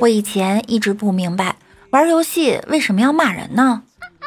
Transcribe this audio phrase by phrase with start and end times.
[0.00, 1.56] 我以前一直不明白。
[1.90, 3.82] 玩游戏为什么要骂人呢？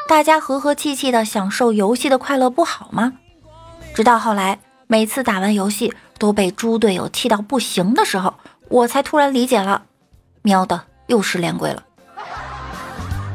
[0.07, 3.13] 大家和和气气的享受游戏的快乐不好吗？
[3.93, 8.33] 直到后来，每次打完游戏都被猪队友气到不行的时候，
[8.69, 9.83] 我才突然理解了。
[10.41, 11.83] 喵的，又失恋鬼了。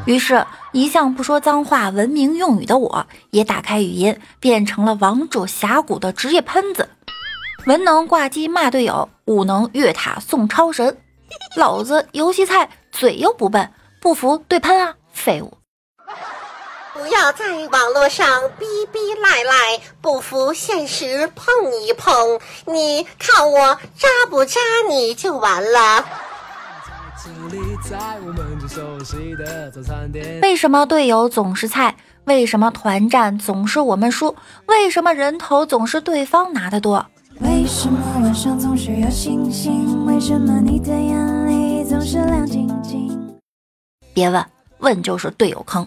[0.06, 6.88] 于是，一向不说脏话文明用语的我，也打开语音，变成了王者峡谷的职业喷子。
[7.66, 10.98] 文能挂机骂队友，武能越塔送超神。
[11.56, 13.68] 老子游戏菜，嘴又不笨。
[14.00, 15.58] 不服对喷啊，废物！
[16.94, 26.04] 不要在网络上逼逼赖赖，不服现实碰一碰，你看我扎不扎你就完了。
[30.40, 31.96] 为什么队友总是菜？
[32.26, 34.36] 为什么团战总是我们输？
[34.66, 37.04] 为什么人头总是对方拿的多？
[37.40, 40.06] 为什么晚上总是有星星？
[40.06, 43.38] 为什么你的眼里总是亮晶晶？
[44.14, 44.44] 别问，
[44.78, 45.86] 问就是队友坑。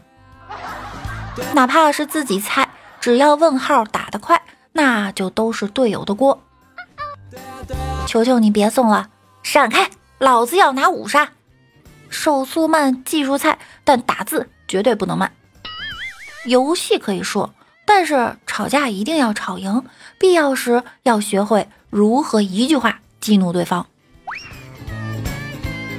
[1.54, 2.70] 哪怕是自己猜，
[3.00, 4.40] 只要问号打得快，
[4.74, 6.40] 那就都是队友的锅。
[8.06, 9.10] 求求你别送了，
[9.42, 9.90] 闪开！
[10.20, 11.30] 老子要拿五杀。
[12.10, 15.32] 手速慢，技术菜，但打字绝对不能慢。
[16.46, 17.54] 游戏可以说，
[17.92, 19.84] 但是吵架一定要吵赢，
[20.20, 23.88] 必要时要学会如何一句话激怒对方。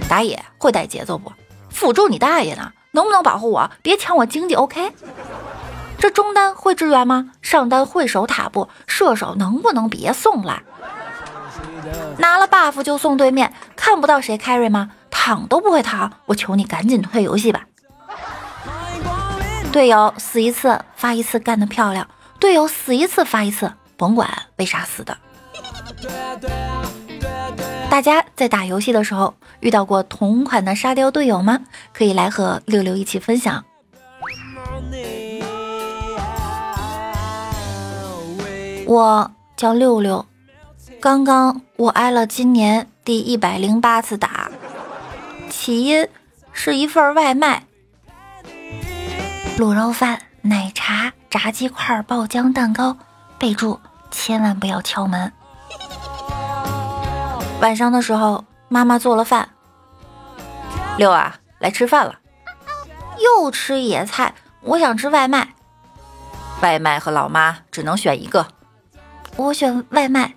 [0.08, 1.32] 打野会带节奏不？
[1.68, 2.70] 辅助你大爷呢！
[2.92, 3.68] 能不能保护我？
[3.82, 4.92] 别抢我经济，OK？
[5.98, 7.32] 这中单会支援吗？
[7.42, 8.68] 上单会守塔不？
[8.86, 10.62] 射手能不能别送了？
[12.18, 14.92] 拿了 buff 就送对面，看不到谁 carry 吗？
[15.10, 17.66] 躺都不会躺，我求你赶紧退游戏吧！
[19.72, 22.06] 队友死一次发一次，干得漂亮！
[22.40, 25.16] 队友死一次发一次，甭管为啥死的。
[27.88, 31.60] 大家在打游戏的时候遇到过同款的沙雕队友吗？
[31.92, 33.64] 可以来和六六一起分享。
[38.86, 40.26] 我叫六六，
[41.00, 44.50] 刚刚我挨了今年第一百零八次打，
[45.48, 46.08] 起因
[46.52, 47.64] 是一份外卖，
[49.60, 52.96] 卤肉饭、奶茶、炸鸡块、爆浆蛋糕，
[53.38, 53.78] 备注
[54.10, 55.30] 千万不要敲门。
[57.60, 59.50] 晚上的时候，妈妈做了饭。
[60.96, 62.14] 六啊，来吃饭了。
[63.18, 64.32] 又吃野菜，
[64.62, 65.50] 我想吃外卖。
[66.62, 68.46] 外卖和老妈只能选一个，
[69.36, 70.36] 我选外卖。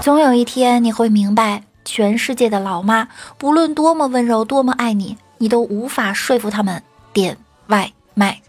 [0.00, 3.06] 总有一天你会明白，全世界的老妈，
[3.38, 6.82] 不论多么温柔，多么爱你，你都无法说服他们
[7.12, 7.38] 点
[7.68, 8.42] 外卖。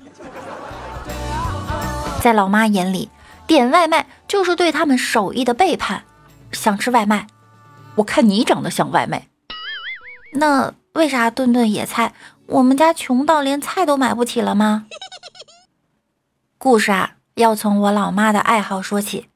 [2.24, 3.12] 在老妈眼里。
[3.46, 6.06] 点外卖就是对他们手艺的背叛。
[6.52, 7.28] 想吃外卖，
[7.98, 9.28] 我看你长得像外卖。
[10.34, 12.16] 那为啥顿顿野菜？
[12.48, 14.88] 我们家穷到连菜都买不起了吗？
[16.58, 19.30] 故事啊，要从我老妈的爱好说起。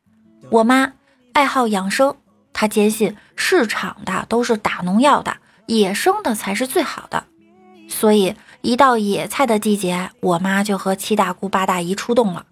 [0.49, 0.93] 我妈
[1.33, 2.15] 爱好养生，
[2.59, 7.23] 她坚信市场的都是打农药的，野生的才是最好的。
[7.87, 12.45] 所以一到野菜的季节，我妈就和七大姑八大姨出动了。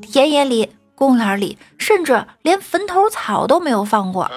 [0.00, 4.30] 田野里、公园里，甚至连坟头草都没有放过，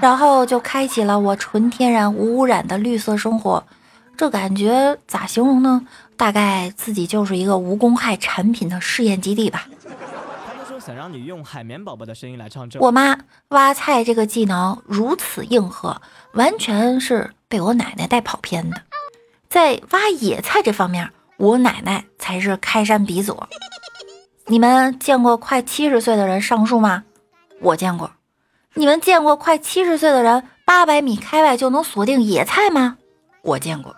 [0.00, 3.62] 然后就开启了我纯天然无污染的绿色生活。
[4.16, 5.86] 这感觉咋形容呢？
[6.16, 9.68] 大概自己就是一个无公害产品的试验基地吧。
[10.84, 13.16] 想让你用海绵宝宝的声音来唱这我妈
[13.48, 16.02] 挖菜这个技能如此硬核，
[16.34, 18.82] 完全是被我奶奶带跑偏的。
[19.48, 23.42] 在挖野菜这方面，我奶奶才是开山鼻祖。
[24.44, 27.04] 你们见过快七十岁的人上树吗？
[27.62, 28.10] 我见过。
[28.74, 32.98] 你们见过快七十岁的人八百米开外就能锁定野菜吗？
[33.40, 33.96] 我见过。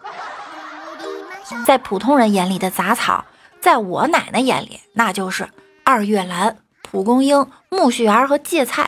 [1.66, 3.25] 在普通人眼里的杂草，
[3.61, 5.49] 在我奶奶眼里那就是
[5.82, 6.58] 二月兰、
[6.91, 8.87] 蒲公英、苜蓿芽和芥菜。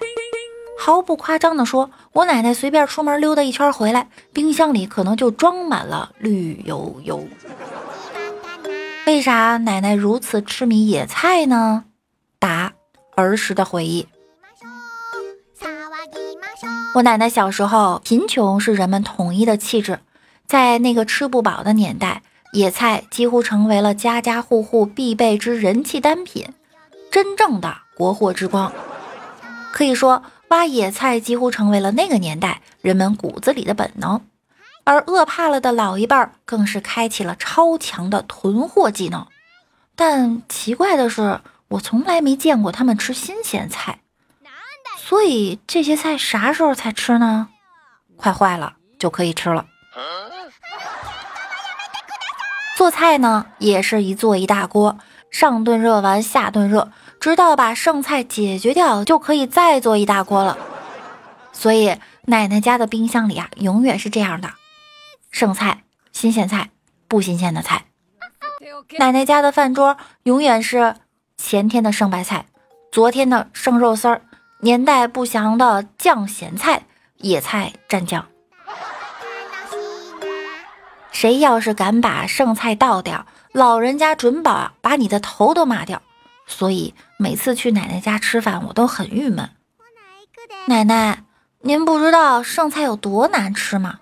[0.78, 7.26] 毫不夸张地说，我奶奶随便出门溜达一圈回来，冰箱里可能就装满了绿油油。
[9.06, 11.84] 为啥奶奶如此痴迷野菜呢？
[12.38, 12.72] 答：
[13.16, 14.06] 儿时的回忆。
[16.94, 19.98] 我奶奶小时候，贫穷是人们统一的气质，
[20.46, 22.22] 在那个吃不饱的年代，
[22.52, 26.46] 野菜几乎成为了家家户户必备之人气单品，
[27.10, 28.72] 真正的国货之光。
[29.72, 34.24] 可以说，挖野菜几乎成为了那个年代人们骨子里的本能，
[34.84, 39.26] 而饿怕了的老一辈更是开启了超强的囤货技能。
[39.96, 43.98] 但奇怪的是，我从来没见过他们吃新鲜菜。
[44.96, 47.48] 所以这些菜啥时候才吃呢？
[48.16, 49.66] 快坏了就可以吃了。
[52.76, 54.98] 做菜呢，也是一做一大锅，
[55.30, 56.90] 上顿热完下顿热，
[57.20, 60.58] 直到把剩菜解决掉，就可以再做一大锅了。
[61.52, 61.96] 所以
[62.26, 64.50] 奶奶家的冰箱里啊，永远是这样的：
[65.30, 65.82] 剩菜、
[66.12, 66.70] 新鲜菜、
[67.06, 67.84] 不新鲜的菜。
[68.98, 70.96] 奶奶家的饭桌永远是
[71.36, 72.46] 前天的剩白菜，
[72.90, 74.22] 昨天的剩肉丝儿。
[74.60, 76.82] 年代不详的酱咸菜、
[77.18, 78.26] 野菜蘸酱，
[81.12, 86.02] 谁要是敢把剩菜倒掉，老人家准保把你的头都骂掉。
[86.46, 89.50] 所以每次去奶奶家吃饭，我都很郁闷。
[90.66, 91.24] 奶奶，
[91.60, 94.00] 您不知道剩菜有多难吃吗？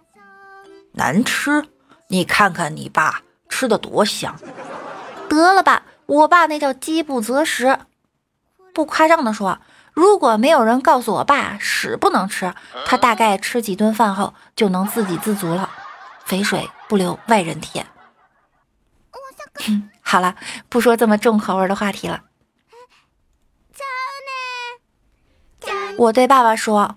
[0.93, 1.65] 难吃？
[2.09, 4.37] 你看看你爸吃的多香。
[5.29, 7.79] 得了吧，我爸那叫饥不择食。
[8.73, 9.59] 不夸张的说。
[9.93, 12.53] 如果没有人告诉我爸屎不能吃，
[12.85, 15.71] 他大概吃几顿饭后就能自给自足了。
[16.27, 17.87] 肥水不流外人田。
[20.01, 20.37] 好了，
[20.69, 22.23] 不说这么重口味的话题了。
[25.99, 26.97] 我对爸爸说：“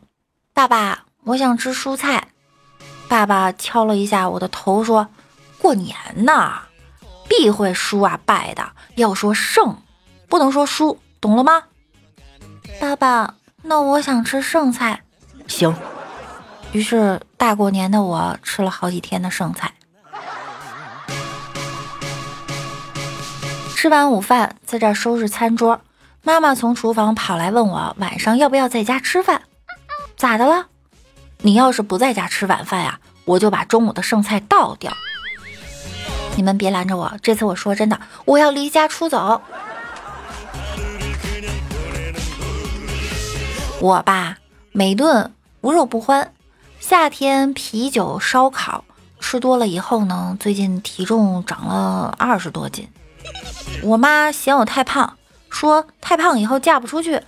[0.53, 2.27] 爸爸，我想吃蔬菜。”
[3.07, 5.07] 爸爸敲了一下我的头，说
[5.57, 5.95] ：“过年
[6.25, 6.63] 呢，
[7.27, 9.81] 必会输啊败的，要说胜，
[10.27, 11.63] 不能说输，懂了吗？”
[12.79, 15.01] 爸爸，那我想吃剩菜，
[15.47, 15.73] 行。
[16.73, 19.73] 于是大过年的我吃了好几天的剩菜。
[23.81, 25.79] 吃完午饭，在这收拾餐桌，
[26.21, 29.43] 妈妈从厨房跑来问我晚上要不要在家吃饭。
[30.17, 30.65] 咋的了？
[31.37, 34.91] 你要是不在家吃晚饭呀，我就把中午的剩菜倒掉。
[36.35, 39.41] 你们别拦着我，这次我说真的，我要离家出走。
[43.79, 44.39] 我吧，
[44.73, 45.31] 每顿
[45.61, 46.33] 无肉不欢。
[46.81, 48.83] 夏天啤酒烧烤
[49.21, 52.85] 吃多了以后呢，最近体重长了二十多斤。
[53.83, 55.17] 我妈嫌我太胖，
[55.49, 57.21] 说太胖以后嫁不出去，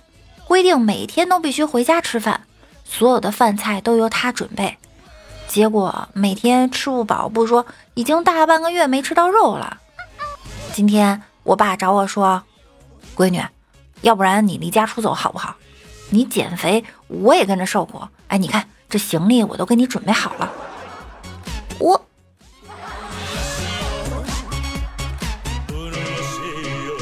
[0.46, 2.42] 规定每天都必须回家吃饭，
[2.84, 4.78] 所有的饭菜都由她准备。
[5.48, 9.78] 结果每天吃不饱不说，已经大半个月没吃到肉了。
[10.72, 12.42] 今天我爸找我说
[13.14, 13.42] ：“闺女，
[14.00, 15.56] 要不然你离家出走好不好？”
[16.08, 18.00] 你减肥，我也跟着受苦。
[18.28, 20.52] 哎，你看这行李我都给你准备好了。
[21.78, 22.06] 我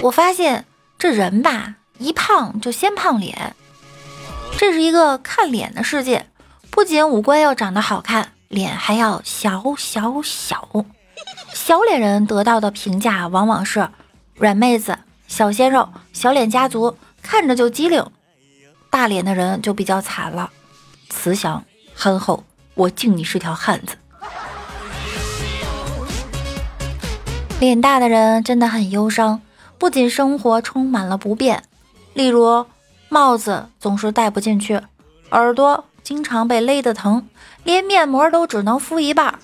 [0.03, 0.65] 我发现
[0.99, 3.55] 这人吧，一胖就先胖脸。
[4.57, 6.27] 这是一个看脸的世界，
[6.71, 10.69] 不仅五官要长得好看，脸还要小小小。
[11.53, 13.89] 小脸人得到的评价往往是
[14.35, 14.99] 软妹子、
[15.29, 18.05] 小鲜肉、小脸家族，看着就机灵。
[18.89, 20.51] 大脸的人就比较惨了，
[21.11, 21.63] 慈祥
[21.95, 22.43] 憨厚，
[22.75, 23.97] 我敬你是条汉子。
[27.61, 29.43] 脸大的人真的很忧伤，
[29.81, 31.63] 不仅生活充满了不便，
[32.13, 32.67] 例如
[33.09, 34.79] 帽子总是戴不进去，
[35.31, 37.27] 耳朵经常被勒得疼，
[37.65, 39.39] 连面膜都只能敷一半，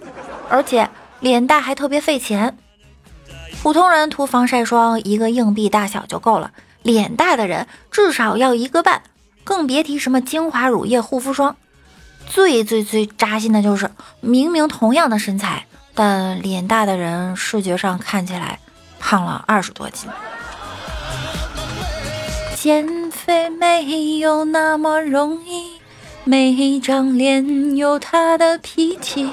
[0.50, 0.90] 而且
[1.20, 2.58] 脸大还特别费钱。
[3.62, 6.52] 普通人涂防晒霜一个硬币大小就够了，
[6.82, 9.02] 脸大的人至少要一个半。
[9.42, 11.56] 更别提什么精华、乳液、护肤霜。
[12.28, 13.90] 最最最扎心的就是，
[14.20, 15.64] 明明同样的身材，
[15.94, 18.58] 但脸大的人视觉上看起来
[19.08, 20.10] 胖了二十多斤。
[22.56, 25.78] 减肥没有那么容易，
[26.24, 29.30] 每一张脸有它的脾气。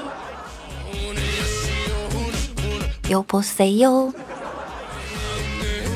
[3.08, 4.14] 又不 say 哟，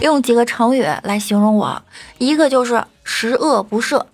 [0.01, 1.81] 用几个成语来形容我，
[2.19, 2.85] 一个就是。
[3.11, 4.05] 十恶不赦，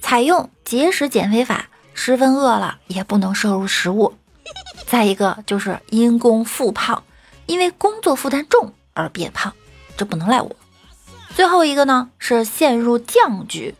[0.00, 4.14] 采用节食减肥法，十分饿了也不能摄入食物。
[4.86, 7.04] 再一个就是因公复胖，
[7.44, 9.52] 因为工作负担重而变胖，
[9.96, 10.56] 这不能赖我。
[11.34, 13.74] 最后一个呢是陷入酱局。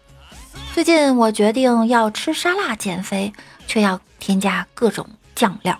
[0.75, 3.33] 最近我决定要吃沙拉减肥，
[3.67, 5.79] 却要添加各种酱料。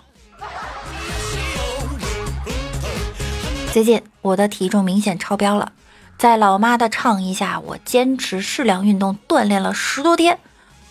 [3.71, 5.71] 最近我的体重明显超标了。
[6.15, 10.39] 在老妈的倡议下，我坚持适量运动，锻炼了十多天，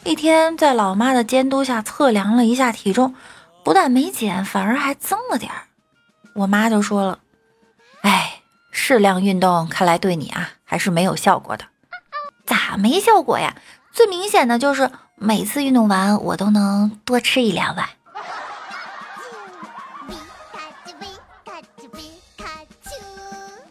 [0.03, 3.15] 一天在老妈的监督下测量了一下体重，
[3.63, 5.63] 不但没减，反而还增了点儿。
[6.35, 7.21] 我妈就说了：“，
[8.73, 11.67] 适量运动看来对你啊还是没有效果的。
[12.45, 13.55] 咋没效果呀？
[13.93, 17.89] 最明显的就是每次运动完我都能多吃一两碗。”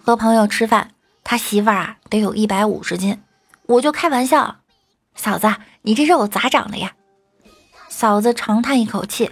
[0.03, 0.91] 和朋友吃饭，
[1.24, 3.22] 他媳妇儿啊得有一百五十斤，
[3.67, 4.58] 我就开玩笑
[5.15, 6.93] ：“嫂子，你这肉咋长的呀？”
[7.88, 9.31] 嫂子长叹一口气：“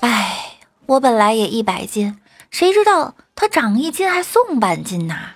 [0.00, 5.30] 哎，我本来也一百斤，谁知道他长一斤还送半斤呐。”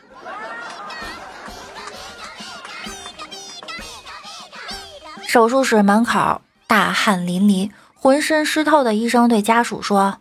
[5.26, 10.21] 手术室门口大汗淋漓、浑身湿透的医生对家属说：“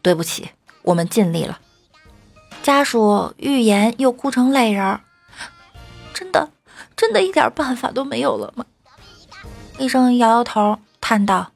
[0.00, 0.50] 对不起，
[0.82, 1.58] 我们尽力了。”
[2.62, 5.00] 家属欲言又哭成泪人儿，
[6.14, 6.50] 真的，
[6.94, 8.64] 真的一点办法都没有了吗？
[9.78, 11.52] 医生摇摇头，叹道：“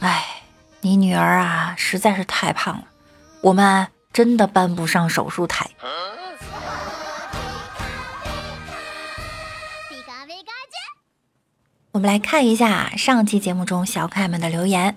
[0.00, 0.42] 哎，
[0.80, 2.84] 你女儿啊，实在是太胖了，
[3.42, 5.68] 我们真的搬不上手术台。”
[11.92, 14.96] 我们来看一下上期节目中小可爱们的留言，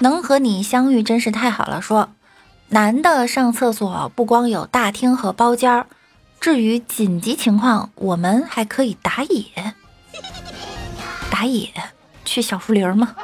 [0.00, 1.80] 能和你相遇真是太好了。
[1.80, 2.10] 说。
[2.70, 5.86] 男的上厕所不光有大厅和包间儿，
[6.40, 9.72] 至于紧急情况，我们还可以打野。
[11.30, 11.72] 打野
[12.24, 13.14] 去小树林吗？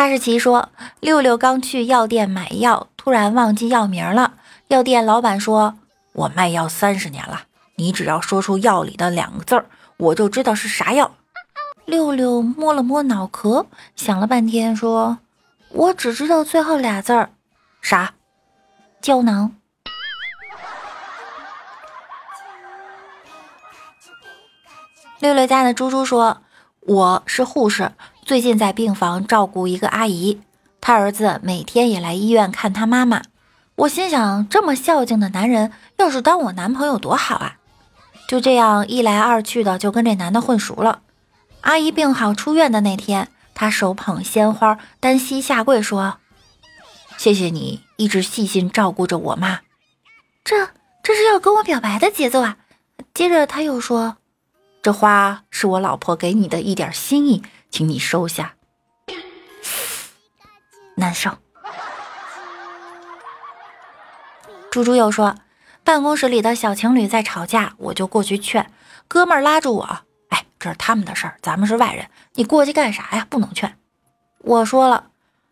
[0.00, 4.32] 哈士奇说，六六刚去药店买药，突然忘记药名了。
[4.68, 5.76] 药店老板说
[6.16, 7.42] ：“我卖药三十年了，
[7.74, 9.66] 你只要说出药里的两个字儿，
[9.98, 11.14] 我就知道是啥药。”
[11.84, 15.18] 六六摸了摸脑壳，想了半天说。
[15.68, 17.28] 我只知道最后俩字儿，
[17.82, 18.14] 啥？
[19.02, 19.54] 胶囊。
[25.18, 26.40] 六六家的猪猪说
[26.80, 27.92] ：“我是护士，
[28.30, 30.40] 最近在病房照顾一个阿姨，
[30.80, 33.22] 她儿子每天也来医院看他妈妈。
[33.74, 37.56] 我心想，这么孝敬的男人，要是当我男朋友多好啊！
[38.28, 41.00] 就这样一来二去的，就跟这男的混熟了。
[41.62, 46.18] 阿姨病好出院的那天。”他手捧鲜花，单膝下跪说
[47.18, 49.62] ：“谢谢你一直细心照顾着我妈。”
[50.44, 50.68] 这
[51.02, 52.58] 这是要跟我表白的节奏啊！
[53.12, 54.18] 接着他又说
[54.80, 58.54] ：“这花是我老婆给你的一点心意，请你收下。”
[60.96, 61.38] 难受。
[64.70, 65.34] 猪猪又说
[65.82, 68.70] ：“办公室里的小情侣在吵架，我就过去劝。
[69.08, 70.00] 哥们儿拉住我。”
[70.30, 73.26] 哎这是他们的事儿，咱们是外人，你过去干啥呀？
[73.28, 73.76] 不能劝。
[74.38, 75.10] 我说了，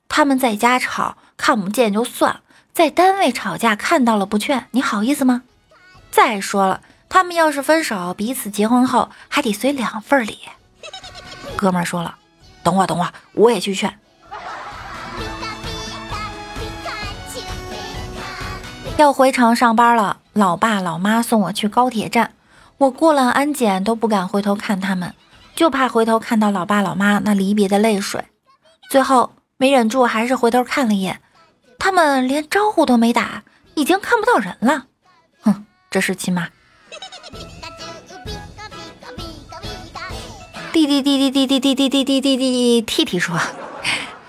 [0.08, 5.42] 他们在家吵，看不见就算，在单位吵架看到了不劝，你好意思吗？
[6.10, 10.38] 再说了，他们要是分手，彼此结婚后还得随两份礼。
[11.58, 12.14] 哥们儿说了，
[12.62, 13.98] 等会等会，我也去劝。
[18.96, 22.32] 要回城上班了，老爸老妈送我去高铁站。
[22.78, 25.12] 我过了安检都不敢回头看他们，
[25.56, 28.24] 就怕回头看到老爸老妈那离别的泪水。
[28.88, 31.20] 最后没忍住，还是回头看了一眼，
[31.76, 33.42] 他们连招呼都没打，
[33.74, 34.86] 已经看不到人了。
[35.42, 36.48] 哼，这是亲妈。
[40.86, 43.36] 滴滴滴滴滴滴滴滴滴滴滴滴，T T 说，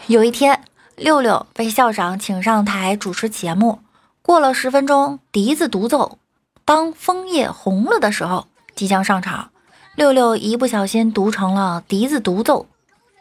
[0.08, 0.64] 有一天
[0.96, 3.82] 六六被校长请上台主持节目，
[4.24, 6.18] 过了十分钟，笛子独奏。
[6.66, 9.52] 当枫叶红了的时候，即将上场。
[9.94, 12.66] 六六一不小心读成了笛子独奏，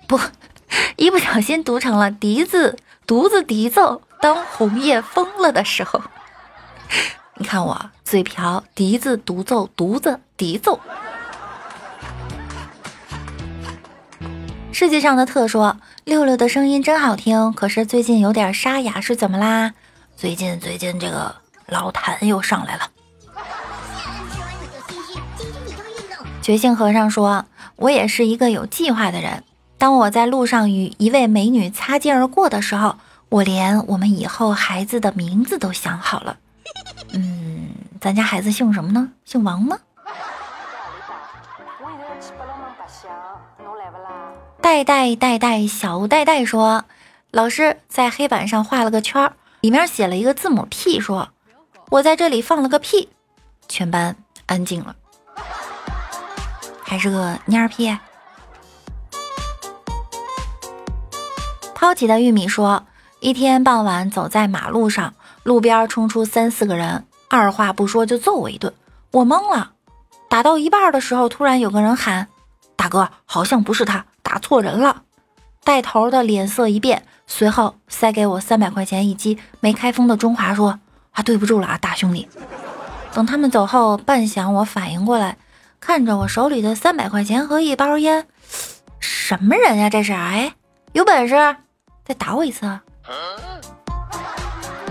[0.07, 0.19] 不，
[0.97, 4.01] 一不小心读成了笛子独子笛奏。
[4.23, 6.01] 当红叶疯了的时候，
[7.37, 10.81] 你看我嘴瓢，笛子独奏，独子笛奏。
[14.79, 19.73] 世界上的特说，六六的声音真好听，可是最近有点沙哑，是怎么啦？
[20.17, 21.35] 最近最近这个
[21.67, 22.89] 老痰又上来了。
[26.41, 27.45] 觉性和尚说
[27.75, 29.43] ：“我也是一个有计划的人。
[29.79, 32.95] 当我在路上与一位美女擦肩而过的时候，
[33.31, 36.37] 我连我们以后孩子的名字都想好了。
[37.15, 37.71] 嗯，
[38.01, 39.09] 咱家孩子姓什么呢？
[39.25, 39.77] 姓王吗？”
[44.61, 46.85] 代代代代小代代说
[47.31, 51.29] ：“老师在黑板上画了个圈，里面写了一个字母 P，说
[51.91, 53.09] 我在这里放了个屁。”
[53.69, 54.95] 全班安静了。
[56.83, 57.97] 还是个蔫儿屁。
[61.75, 62.85] 抛弃的玉米说
[63.21, 68.75] ：“一天傍晚走在马路上，路边冲出三四个人，二话不说就揍我一顿。
[69.13, 69.73] 我懵了。
[70.29, 72.29] 打到一半的时候，突然有个人喊
[72.77, 75.05] ：‘大哥，好像不是他，打错人了。
[75.65, 80.79] 带头的脸色一变，随后塞给我三百块钱一击没开封的中华，说
[81.13, 82.29] ：“啊，对不住了啊，大兄弟。”
[83.15, 85.39] 等他们走后，半晌我反应过来，
[85.81, 88.27] 看着我手里的三百块钱和一包烟，
[89.01, 89.89] 什么人呀？
[89.89, 90.13] 这是？
[90.13, 90.53] 哎，
[90.93, 91.35] 有本事
[92.05, 92.67] 再打我一次，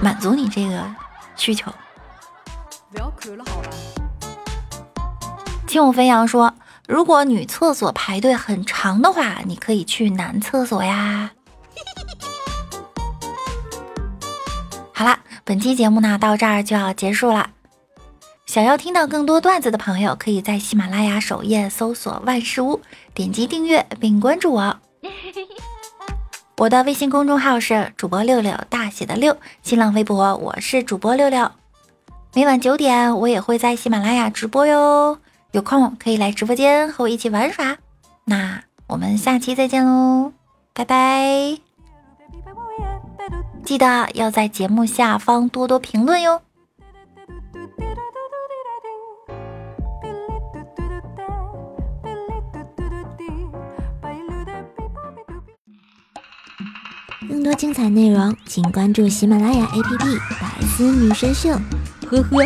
[0.02, 0.84] 满足你这个
[1.36, 1.72] 需求。
[5.68, 6.54] 听我飞扬说
[6.88, 11.32] ：“如果女厕所排队很长的话，你可以去男厕所呀。”
[14.94, 17.50] 好啦，本期节目呢到这儿就要结束了。
[18.46, 22.80] 想要听到更多段子的朋友，可以在喜马拉雅首页搜索“万事屋”，
[23.14, 24.78] 点击订阅并关注我。
[26.58, 31.52] 我的微信公众号是主播六六大写的六，新浪微博我是主播六六。
[32.34, 35.20] 每晚九点，我也会在喜马拉雅直播哟，
[35.58, 37.80] 有空可以来直播间和我一起玩耍。
[38.26, 40.32] 那我们下期再见喽，
[40.72, 41.58] 拜拜！
[43.66, 46.44] 记得要在节目下方多多评论哟。
[57.28, 61.50] 更多精彩内容，请关注喜马拉雅 APP《百思女神秀》。
[62.06, 62.46] 呵呵。